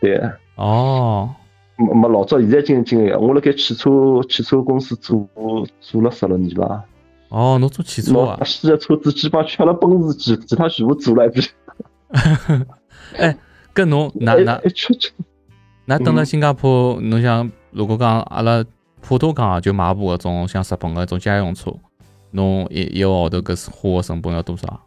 [0.00, 0.20] 对。
[0.56, 1.34] 哦。
[1.78, 3.90] 没没老早，现在经经历，我辣盖汽车
[4.30, 5.28] 汽车公司做
[5.78, 6.82] 做了十六年了。
[7.28, 8.40] 哦，侬做汽车啊？
[8.44, 11.46] 现在车子基本上吃了奔驰其其他全部做了一遍。
[13.18, 13.36] 哎，
[13.74, 14.58] 跟侬那那
[15.84, 18.64] 那等了新加坡，侬想如果讲阿拉
[19.00, 21.72] 普通讲就买部搿种像日本个种家用车，
[22.32, 24.80] 侬一一个号头搿是花个成本要多少？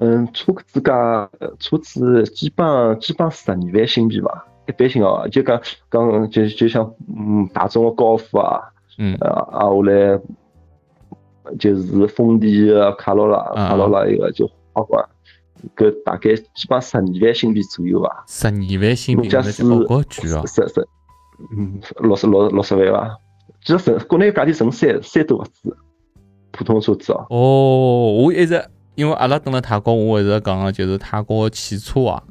[0.00, 4.46] 嗯，车子价车子基本基本十二万新币吧。
[4.66, 8.60] 一般性哦，就讲讲就就像嗯大众个高尔夫啊，
[8.96, 10.18] 嗯啊啊后来
[11.58, 15.04] 就是丰田个卡罗拉，卡罗拉一个就好管，
[15.76, 18.24] 搿大概基本十二万新币左右吧。
[18.26, 20.42] 十二万新币，假使好贵啊！
[20.46, 20.88] 十十
[21.56, 23.16] 嗯六十六六十万吧，
[23.64, 25.76] 其实省国内价钿省三三都勿止，
[26.52, 27.26] 普通车子哦。
[27.30, 32.22] 哦，我一直因为阿拉蹲辣泰国，我一直讲个就是泰国汽车啊。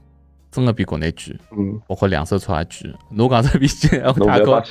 [0.52, 2.96] 真个比国内贵，嗯，包括两手车也贵。
[3.10, 4.64] 侬讲这比起来，侬不要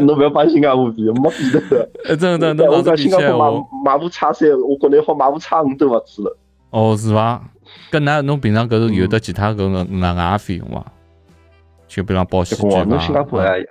[0.00, 1.88] 侬不要把新加坡比，没比的。
[2.18, 6.36] 真的，真的，我讲新加坡买买部叉三，我国内好买部叉五都勿止了。
[6.70, 7.40] 哦，是伐？
[7.92, 10.84] 搿那侬平常搿是有的其他搿个额外费用伐？
[11.86, 13.64] 就比方保险贵侬新加坡还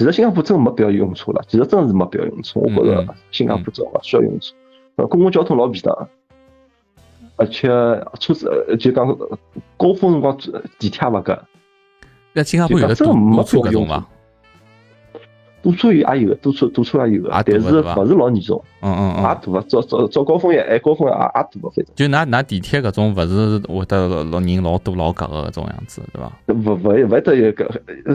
[0.00, 2.58] 其实新加坡真没必要用车了，其实真是没必要用车。
[2.58, 4.54] 我觉着新加坡真勿需要用车，
[4.96, 6.08] 呃，公共交通老便当，
[7.36, 7.68] 而且
[8.18, 9.06] 车子就讲
[9.76, 10.34] 高峰辰光
[10.78, 11.38] 地铁也勿搿。
[12.32, 14.06] 那新加坡有的堵堵车搿种伐？
[15.62, 18.62] 堵车有也有，堵车堵车也有，但是勿是老严重。
[18.80, 19.22] 嗯嗯嗯。
[19.22, 21.94] 也堵啊，早早早高峰也，哎高峰也也堵个，反正。
[21.94, 26.32] 就拿拿地铁搿种，勿是会得老人老多老挤个搿种样子，对伐？
[26.54, 27.66] 勿勿会勿会得有搿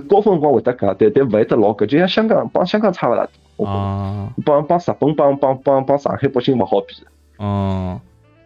[0.07, 3.27] 高峰辰光会得挤，但但勿会得老挤，就像香港帮香港差勿大
[3.57, 3.65] 多。
[3.65, 4.33] 啊。
[4.43, 6.95] 帮帮日本帮帮帮帮上海北京勿好比。
[7.39, 7.99] 嗯。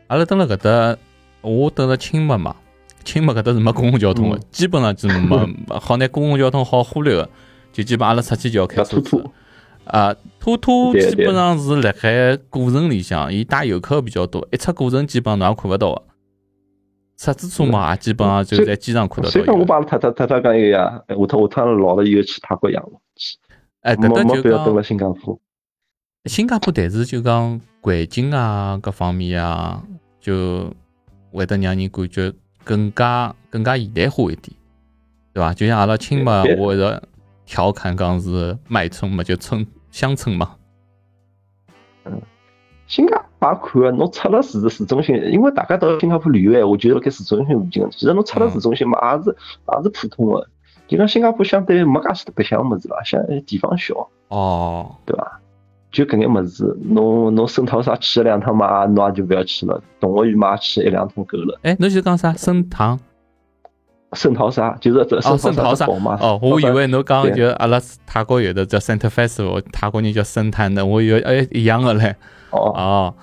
[0.07, 0.97] 阿拉蹲辣搿搭，
[1.41, 2.55] 我蹲辣清迈嘛，
[3.05, 5.37] 清迈搿搭是没公共交通个，基本上就没
[5.69, 7.29] 好拿公共交通好忽略个。
[7.71, 9.23] 就基本阿拉出去就要开车子，
[9.85, 16.03] 啊，拖拖基本上是辣海古城里向，伊带游客比较多，一出古城基本上侬也看勿到个。
[17.17, 19.29] 出租车嘛，基本上就在机场看得到。
[19.29, 23.37] 所以讲，我帮太太太太讲一个呀，下趟下趟老了以后去泰国养老去。
[23.81, 24.75] 哎，搿搭就讲。
[24.75, 25.39] 了新加坡。
[26.25, 29.83] 新加坡，但是就讲环境啊，各方面啊，
[30.21, 30.73] 就
[31.31, 32.31] 会得让人感觉
[32.63, 34.55] 更加更加现代化一点，
[35.33, 35.53] 对伐？
[35.53, 37.03] 就像阿拉清迈，我会得。
[37.49, 40.51] 调侃讲是卖村嘛，就村乡村嘛。
[42.05, 42.21] 嗯，
[42.85, 47.83] 新加坡看，侬出了市市中心，因为大家到新加坡旅游哎，我觉得该市中心附近。
[47.89, 50.47] 其实侬出了市中心嘛，也是也是普通的。
[50.87, 54.07] 就讲新加坡相对没介许多白相么子啦，像地方小。
[54.27, 55.39] 哦，对伐？
[55.91, 59.81] 就搿眼物事，侬侬圣淘沙去两趟嘛，侬也就勿要去了。
[59.99, 61.59] 动物园嘛，去一两趟够了。
[61.63, 62.99] 哎，侬就讲啥圣堂？
[64.13, 65.85] 圣淘沙就是这圣淘沙
[66.19, 72.15] 哦，我以为侬讲就阿拉泰国有的叫 Saint Festival，泰国人叫圣诞的，我以为哎一样的嘞。
[72.49, 73.13] 哦哦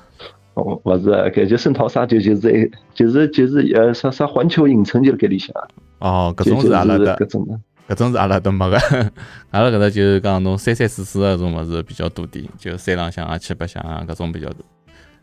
[0.54, 5.54] 哦，勿是，搿就圣淘沙就就是一就是就是呃啥啥环球影城就搿里向。
[5.98, 8.76] 哦，搿种是阿拉的，搿种搿种是阿拉都没个，
[9.50, 14.64] 阿拉搿搭就是讲侬三三四四搿种物事比较多点，就山浪向啊、七八乡啊搿种比较多。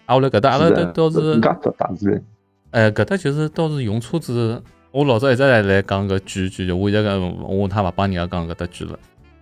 [0.06, 1.58] 啊，我来搿搭阿拉都倒是，大
[1.98, 2.22] 自然。
[2.72, 4.62] 哎，搿搭就是倒是用车子。
[4.94, 8.92] 我老早一直来来讲个句句，我现在讲我他勿帮人家讲搿搭句了。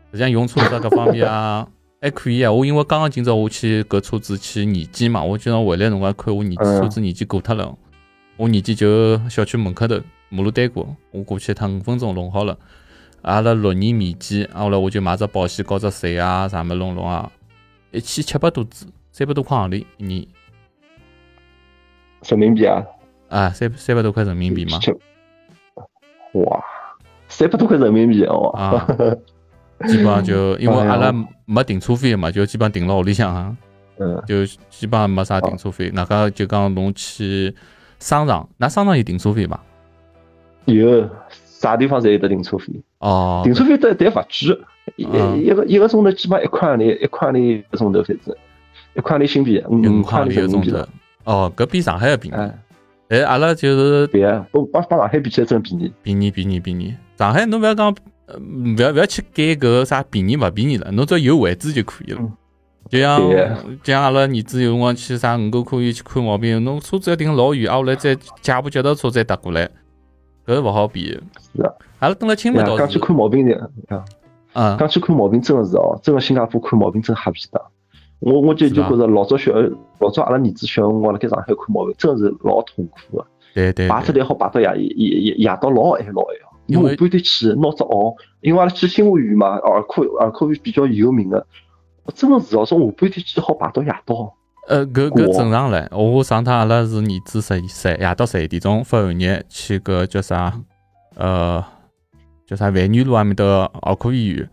[0.10, 1.68] 实际上用车子各方面啊
[2.00, 2.50] 还可以啊。
[2.50, 7.78] 我因为刚刚今朝我去搿车子去年检嘛，我今朝回来辰光看我年车子年检过脱了。
[8.38, 12.58] 我年检就小区门口头马路对过，我过去一趟五分钟弄好了。
[13.22, 17.30] 阿拉六年年检，后来我就买只保险交只税啊啥么弄弄啊，
[17.92, 20.26] 一千七百多支，三百多块行钿一年。
[22.30, 22.82] 人民币啊？
[23.28, 24.80] 啊，三三百多块人民币嘛。
[26.34, 26.64] 哇，
[27.28, 28.50] 三百多块人民币哦！
[28.56, 28.88] 啊，
[29.88, 31.14] 基本上就因为阿拉
[31.46, 33.56] 没停车费嘛，就基本上停了屋里向啊。
[33.98, 34.24] 嗯。
[34.26, 35.92] 就基本上没啥停车费。
[35.94, 37.54] 那个就讲侬去
[38.00, 39.60] 商场，那商场有停车费伐？
[40.66, 42.68] 有，啥地方侪有得停车费。
[43.00, 43.42] 哦。
[43.44, 44.58] 停车费但但勿贵，
[44.96, 45.04] 一
[45.44, 48.36] 一个一个钟头基本上一块钿，一块钿一个钟头反正，
[48.96, 50.74] 一块钿新币，五块钿人民币。
[51.24, 52.52] 哦，搿比上海要便宜。
[53.12, 56.96] 哎，阿拉就是对啊，帮帮上海比起来真便宜，便宜便宜便宜。
[57.18, 62.22] 上海侬勿要讲，勿要勿要去改搿个啥便宜勿便宜了，侬只要有位置就可以了。
[62.90, 63.20] 就像
[63.84, 69.70] 就像阿拉儿子有辰光去啥五沟可以去看毛病，侬车子要停老远，啊，后来再借部脚踏车再搭过来，
[70.46, 71.20] 搿勿好比。
[71.54, 72.78] 是啊，阿拉等了清迈倒是。
[72.78, 73.54] 刚去看毛病的
[73.90, 74.06] 啊，
[74.54, 77.62] 嗯，刚去看毛病真的是哦，真个新加坡看毛病真瞎便当。
[78.22, 79.52] 我我就就觉着老早小
[80.00, 83.26] 老早阿拉儿子小辰光辣盖上海看毛病，真是老痛苦个。
[83.54, 83.90] 对对。
[83.90, 86.48] 排出来好排到夜夜夜夜到老晚老晚哦。
[86.68, 91.46] 因为下半天去拿只袄，因为阿拉去新华园嘛，儿科儿科院比较有名个，
[92.14, 94.34] 真个是哦，从下半天去好排到夜到。
[94.68, 95.98] 呃，搿搿正常唻。
[95.98, 100.54] 我上趟阿拉是儿子十十夜到十一点钟发寒热去搿叫啥
[101.16, 101.62] 呃
[102.46, 103.44] 叫啥万源路埃面搭
[103.82, 104.48] 儿科医院，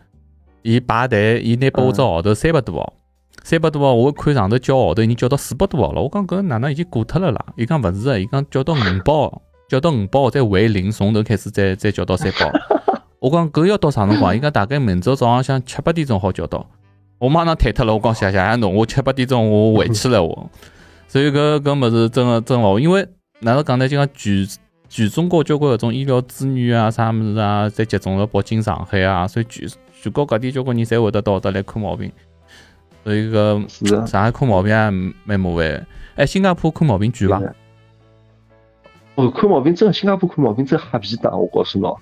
[0.63, 2.95] 伊排队，伊拿拨我只号头三百多号。
[3.45, 6.03] 三百多号，我看上头叫号头已经叫到四百多号了。
[6.03, 7.45] 我讲搿哪能已经过脱了啦？
[7.57, 12.53] 伊讲勿是个，伊讲叫到五百号， 叫到五百号再回零，从头开始再再叫到三百。
[13.21, 14.37] 我讲搿要到啥辰光？
[14.37, 16.67] 伊讲大概明朝早浪向七八点钟好叫到。
[17.19, 17.95] 我马上退脱了。
[17.95, 20.23] 我讲谢谢谢侬，我七八点钟我回去了。
[20.23, 20.51] 我
[21.09, 23.07] 所以搿搿物事真个真勿好，因为
[23.41, 23.89] 哪能讲呢？
[23.89, 24.47] 就讲全
[24.89, 29.69] 全中国交关搿种医疗资源啊，啥物事啊，侪集中了北京、上海啊，所以全
[30.01, 32.13] 全国各地交关人侪会得到得来看毛病。
[33.09, 34.91] 所以个是上海看毛病也
[35.25, 35.87] 蛮麻烦。
[36.15, 37.41] 哎，新加坡看毛病贵伐？
[39.15, 41.97] 哦，看毛病真，新加坡看毛病真瞎便当，我告诉侬。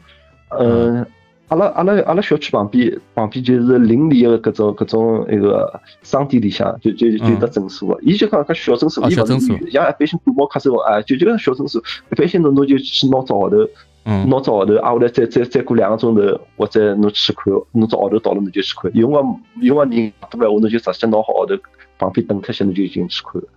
[0.58, 1.06] 嗯，
[1.46, 8.02] 阿拉阿拉阿拉小区旁边旁边就是邻里个搿种搿种一个商店里向，就就就得诊所个。
[8.02, 11.80] 伊就讲搿小诊所，伊勿是像一般性感冒咳嗽啊，就就个小诊所。
[12.10, 13.58] 一般性侬侬就去拿只号头，
[14.08, 18.88] 嗯，拿只号头，啊，后来再再再过两个钟头，或者侬去看，侬只号头到了侬就去看。
[18.94, 21.56] 有辰光有辰光人多闲话，侬就直接拿好号头
[21.98, 23.48] 旁边等脱些，侬就已经去看了。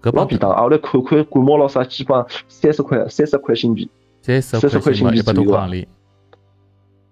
[0.00, 3.90] 搿帮老便当，啊，后来看看感冒咯啥，基本上三十块三十块新币。
[4.22, 5.68] 三十块新币左右啊。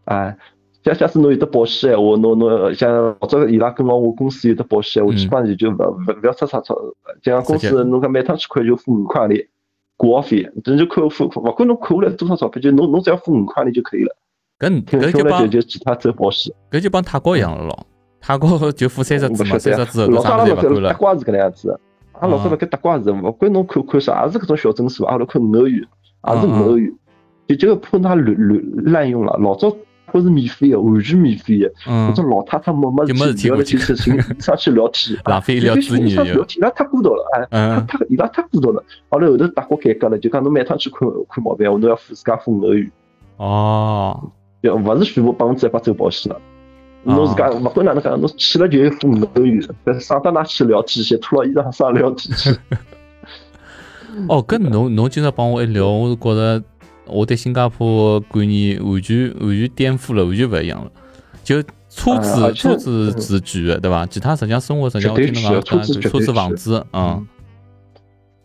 [0.07, 0.39] 哎，
[0.83, 6.75] 假假使侬有得保险闲话，侬侬像老早伊拉跟牢我公司有得保险闲话，嗯基本上就就勿勿勿要出啥钞，
[7.21, 9.47] 就像公司侬讲每趟去看就付五块钿
[9.97, 14.17] 挂号费，侬就看付，勿管侬看下来多少钞票，就侬侬只要付五块钿就可以了。
[14.59, 16.55] 搿听听下来搿就帮就就其他走保险。
[16.71, 17.87] 搿就帮泰国一样了咯。
[18.21, 20.95] 泰国就付三十支嘛，勿晓得三十支后头老早啥阿拉辣盖搭物事也勿管了。
[20.95, 21.81] 瓜是搿能样子的，
[22.13, 25.87] 阿拉老早啊辣盖搭瓜是，勿管侬看看啥，也是搿种小诊所，阿拉看五欧元，
[26.29, 26.93] 也是嗯五欧元，
[27.49, 29.37] 就这个怕他乱乱滥用了。
[29.41, 29.75] 老早
[30.13, 31.59] 或是免费的，完全免费。
[31.59, 32.11] 的，嗯。
[32.11, 36.09] 搿，种老太太没没事体要来去去寻上去聊天，浪费医疗资源。
[36.09, 37.87] 又聊天，伊拉太孤独了，哎，嗯。
[37.87, 38.83] 太太伊拉太孤独了。
[39.09, 42.91] 后来后头大家改革了，就讲侬每趟去看看毛病，我侬要付自家付五欧元。
[43.37, 44.31] 哦，
[44.63, 46.41] 就勿是全部百分之一百走保险了。
[47.05, 52.51] 侬自家勿管哪能讲，侬去了就有付五欧元，但省得㑚去聊天去，脱了衣裳上聊天去。
[54.29, 56.63] 哦，搿侬侬今朝帮我一聊，我是觉着
[57.07, 60.91] 我对新加坡观念完全完全颠覆了，完全勿一样了。
[61.45, 64.05] 就车啊子车子是主的，对伐？
[64.07, 67.27] 其他实际上生活实际上我听侬讲车子车子房子，嗯，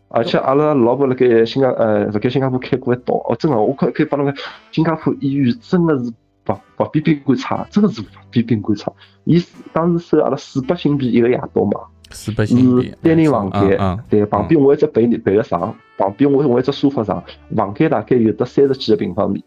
[0.10, 6.12] 而且阿拉老婆辣盖新加呃辣盖新加坡开过一刀，哦，真个，我可可以帮侬讲，新加坡医院真个是
[6.48, 8.92] 勿勿比宾馆差，真个是勿比宾馆差。
[9.24, 9.44] 伊
[9.74, 17.24] 当时收阿拉四百新币一个夜到嘛，是，单人房间嗯嗯，对，旁边我一只陪陪个床，旁边我我一只沙发床，
[17.56, 19.44] 房间大概有得三十几个平方米。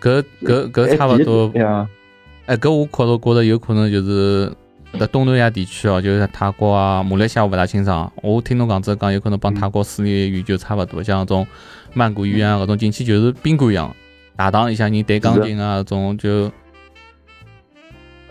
[0.00, 1.88] 搿搿搿差勿多呀。
[2.46, 4.52] 哎，搿我觉着觉着有可能就是
[4.98, 8.12] 在东南亚地区哦，就是泰国啊、马来西亚我勿大清爽。
[8.20, 11.46] 我听侬讲只讲有可能帮泰国私立医院就差勿多，像搿种
[11.94, 13.94] 曼谷医院啊搿种进去就是宾馆一样，
[14.34, 16.50] 大堂里向人弹钢琴啊搿种就，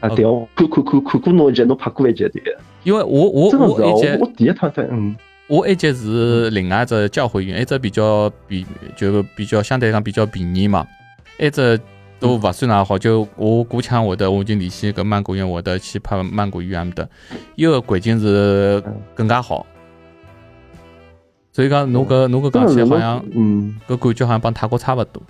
[0.01, 5.15] 啊，对哦，看看看看过侬一集，侬拍过一集对个，因为我我我一节我我第一趟在嗯，
[5.47, 8.65] 我一节是另外一只教会医院，一只比较比
[8.95, 10.87] 就比较相对来讲比较便宜嘛，
[11.39, 11.79] 一只
[12.19, 17.07] 都勿算哪好，就我过腔会得我已经联系搿曼谷医院会得去拍曼谷医院埃面搭，
[17.55, 18.83] 伊个环境是
[19.15, 19.65] 更加好。
[21.53, 25.21] 所以讲，侬搿侬搿讲起来好像嗯，搿感觉好像帮泰国差勿多。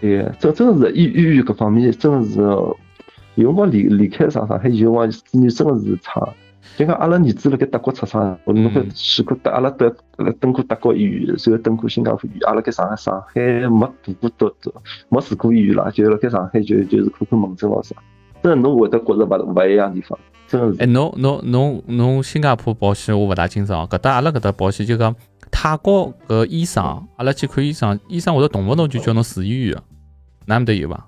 [0.00, 2.36] 对个，真真的是医医院搿方面真的是，
[3.36, 6.28] 有辰光离离开上上海，有辰光子女真的是差。
[6.76, 9.94] 就讲阿拉儿子辣盖德国出生，我侬看去过德，阿拉德
[10.40, 14.74] 登过德国医院，然后登过新加坡医院，阿拉盖上海上海没读过都都
[15.08, 17.94] 没住过医院啦，就辣盖上海就就是看看门诊咯啥，
[18.42, 20.18] 真的侬会得觉着勿勿一样地方，
[20.48, 20.82] 真的是。
[20.82, 25.14] 哎，侬侬侬侬新加坡保险我勿大清爽，搿搭阿拉搿搭保险就讲
[25.50, 26.84] 泰国搿医生，
[27.16, 29.82] 阿拉去看医生，医生会得动勿动就叫侬住医院个，
[30.46, 31.06] 哪面搭有伐？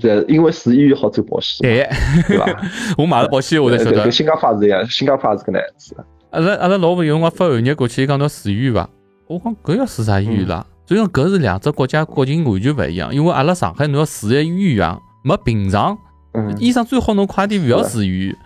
[0.00, 1.88] 对，因为住医院好走保险，对，
[2.26, 2.62] 对伐？
[2.98, 4.10] 我买了保险我才晓得跟。
[4.10, 5.96] 新加坡也是一样，新加坡是搿能样子。
[6.30, 8.88] 阿拉阿拉老婆有辰光发寒热过去，伊讲侬住医院伐？
[9.26, 10.66] 我讲搿要住啥医院啦？
[10.86, 15.96] 所以讲搿是两只国家国情完全勿一样，因为阿拉上海侬要住在医院啊，没平常
[16.32, 18.36] 嗯，医生最好侬快点勿要住医院。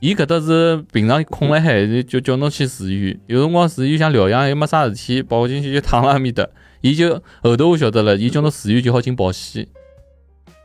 [0.00, 3.18] 伊搿搭是平常空了海，就叫侬去住医院。
[3.26, 6.46] 有辰光住医院想疗养又没啥事体，跑进去就躺辣埃面搭。
[6.82, 9.66] 伊就后头我晓得了，伊叫侬住院就好进保险。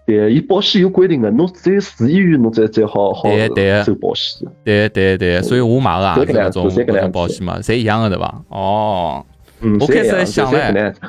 [0.05, 4.47] 对，伊保险有规定个，侬只有住医院侬才才好好对对走保险。
[4.63, 8.41] 对对对，所以我买个也是搿搿个样子种搿种保险嘛，侪一样个对伐？
[8.49, 9.25] 哦。
[9.61, 10.99] 嗯，我开始还侪一样想唻侪搿能样子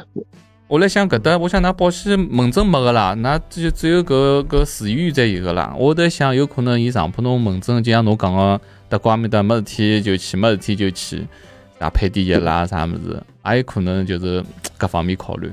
[0.68, 5.74] 我来想搿搭，我想㑚保险门诊没个啦，那只只有搿搿住医院才有个啦。
[5.78, 11.26] 我在想，有可能伊上铺侬门诊，就像侬讲个，德国埃面搭没事体就去，没事体就去，
[11.78, 14.42] 啥配点药啦啥物事，也有可能就是
[14.78, 15.50] 各方面考虑。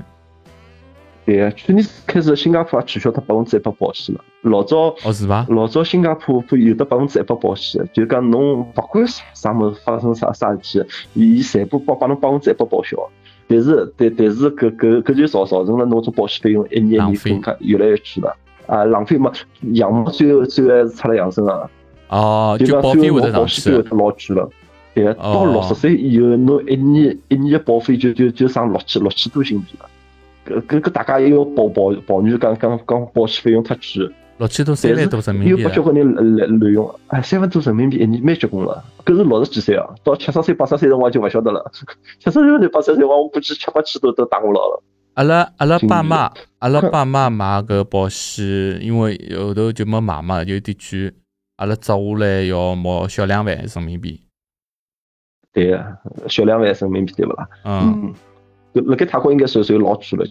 [1.30, 4.20] 对，去年开始新加坡也取消脱百分之一百保险了。
[4.42, 5.46] 老早哦，是伐？
[5.48, 10.84] 老早新加坡不有得百分之一百保险，就讲侬不管啥啥物事发生啥啥事体，
[11.14, 12.96] 伊全部帮帮侬百分之一百报销。
[13.46, 18.36] 但是但但是搿搿搿就造造成了侬种保险费用一年一年浪费更加越来越贵了。
[18.66, 19.30] 啊，浪费嘛，
[19.74, 21.70] 羊毛最后最后还是出了羊身啊。
[22.08, 23.88] 哦，就讲最就保费会后侬保得上去险费会。
[23.88, 24.50] 得老贵了。
[24.94, 29.88] 对个，到哦六十岁以后，侬一年一年的保费就就就上六千六千多新币了。
[30.46, 35.68] 搿搿搿大家也要抱抱抱怨讲讲讲保险费用太贵，六千多三万多人民有币了。
[35.68, 38.82] 不交关人滥滥滥用，哎，三万多人民币一年蛮结棍了。
[39.04, 41.70] 搿是六十几岁啊，到七十岁八十岁辰光就勿晓得了。
[42.18, 44.82] 七十岁八十岁辰光，我估计七八千都都打我牢了。
[45.14, 48.44] 阿拉阿拉爸妈，阿拉爸妈买搿保险，
[48.80, 51.12] 因为后头就没买嘛，就有点贵。
[51.56, 54.22] 阿拉折下来要毛小两万人民币。
[55.52, 55.84] 对个，
[56.28, 57.48] 小两万人民币对勿啦？
[57.64, 58.14] 嗯，嗯，
[58.72, 60.26] 辣盖泰国应该算算老贵了。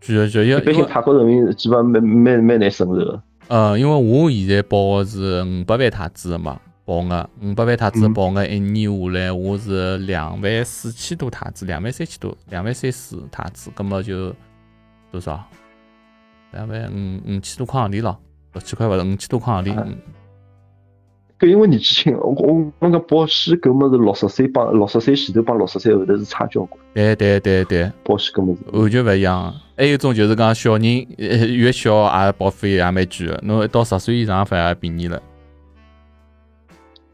[0.00, 3.22] 贵个贵，因一般性泰国人民基本上蛮蛮蛮难承受个。
[3.48, 14.34] 呃，因为我现在保个是五百万泰铢个嘛，保额五百万泰铢保额一年下来我是两万四千多泰铢，两万三千多，两万三四泰铢，葛么就
[15.10, 15.44] 多少？
[16.52, 18.18] 两万五五千多块行钿咯，
[18.52, 19.96] 六千块勿是五千多块行钿。
[21.42, 26.80] 搿因为年纪轻，我我我讲保险搿么是六十岁帮六十岁前头帮六十岁后头是差交关。
[26.94, 29.52] 对对对对，保险搿么是完全勿一样。
[29.76, 35.20] 还有一种就是讲小人越小也保费也蛮贵个，侬到十岁以上反而便宜了。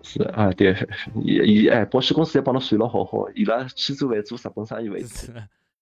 [0.03, 0.77] 是啊，对，
[1.25, 5.33] 伊伊哎，保险公司也帮侬算了好好，伊拉去做饭做日本生意为主。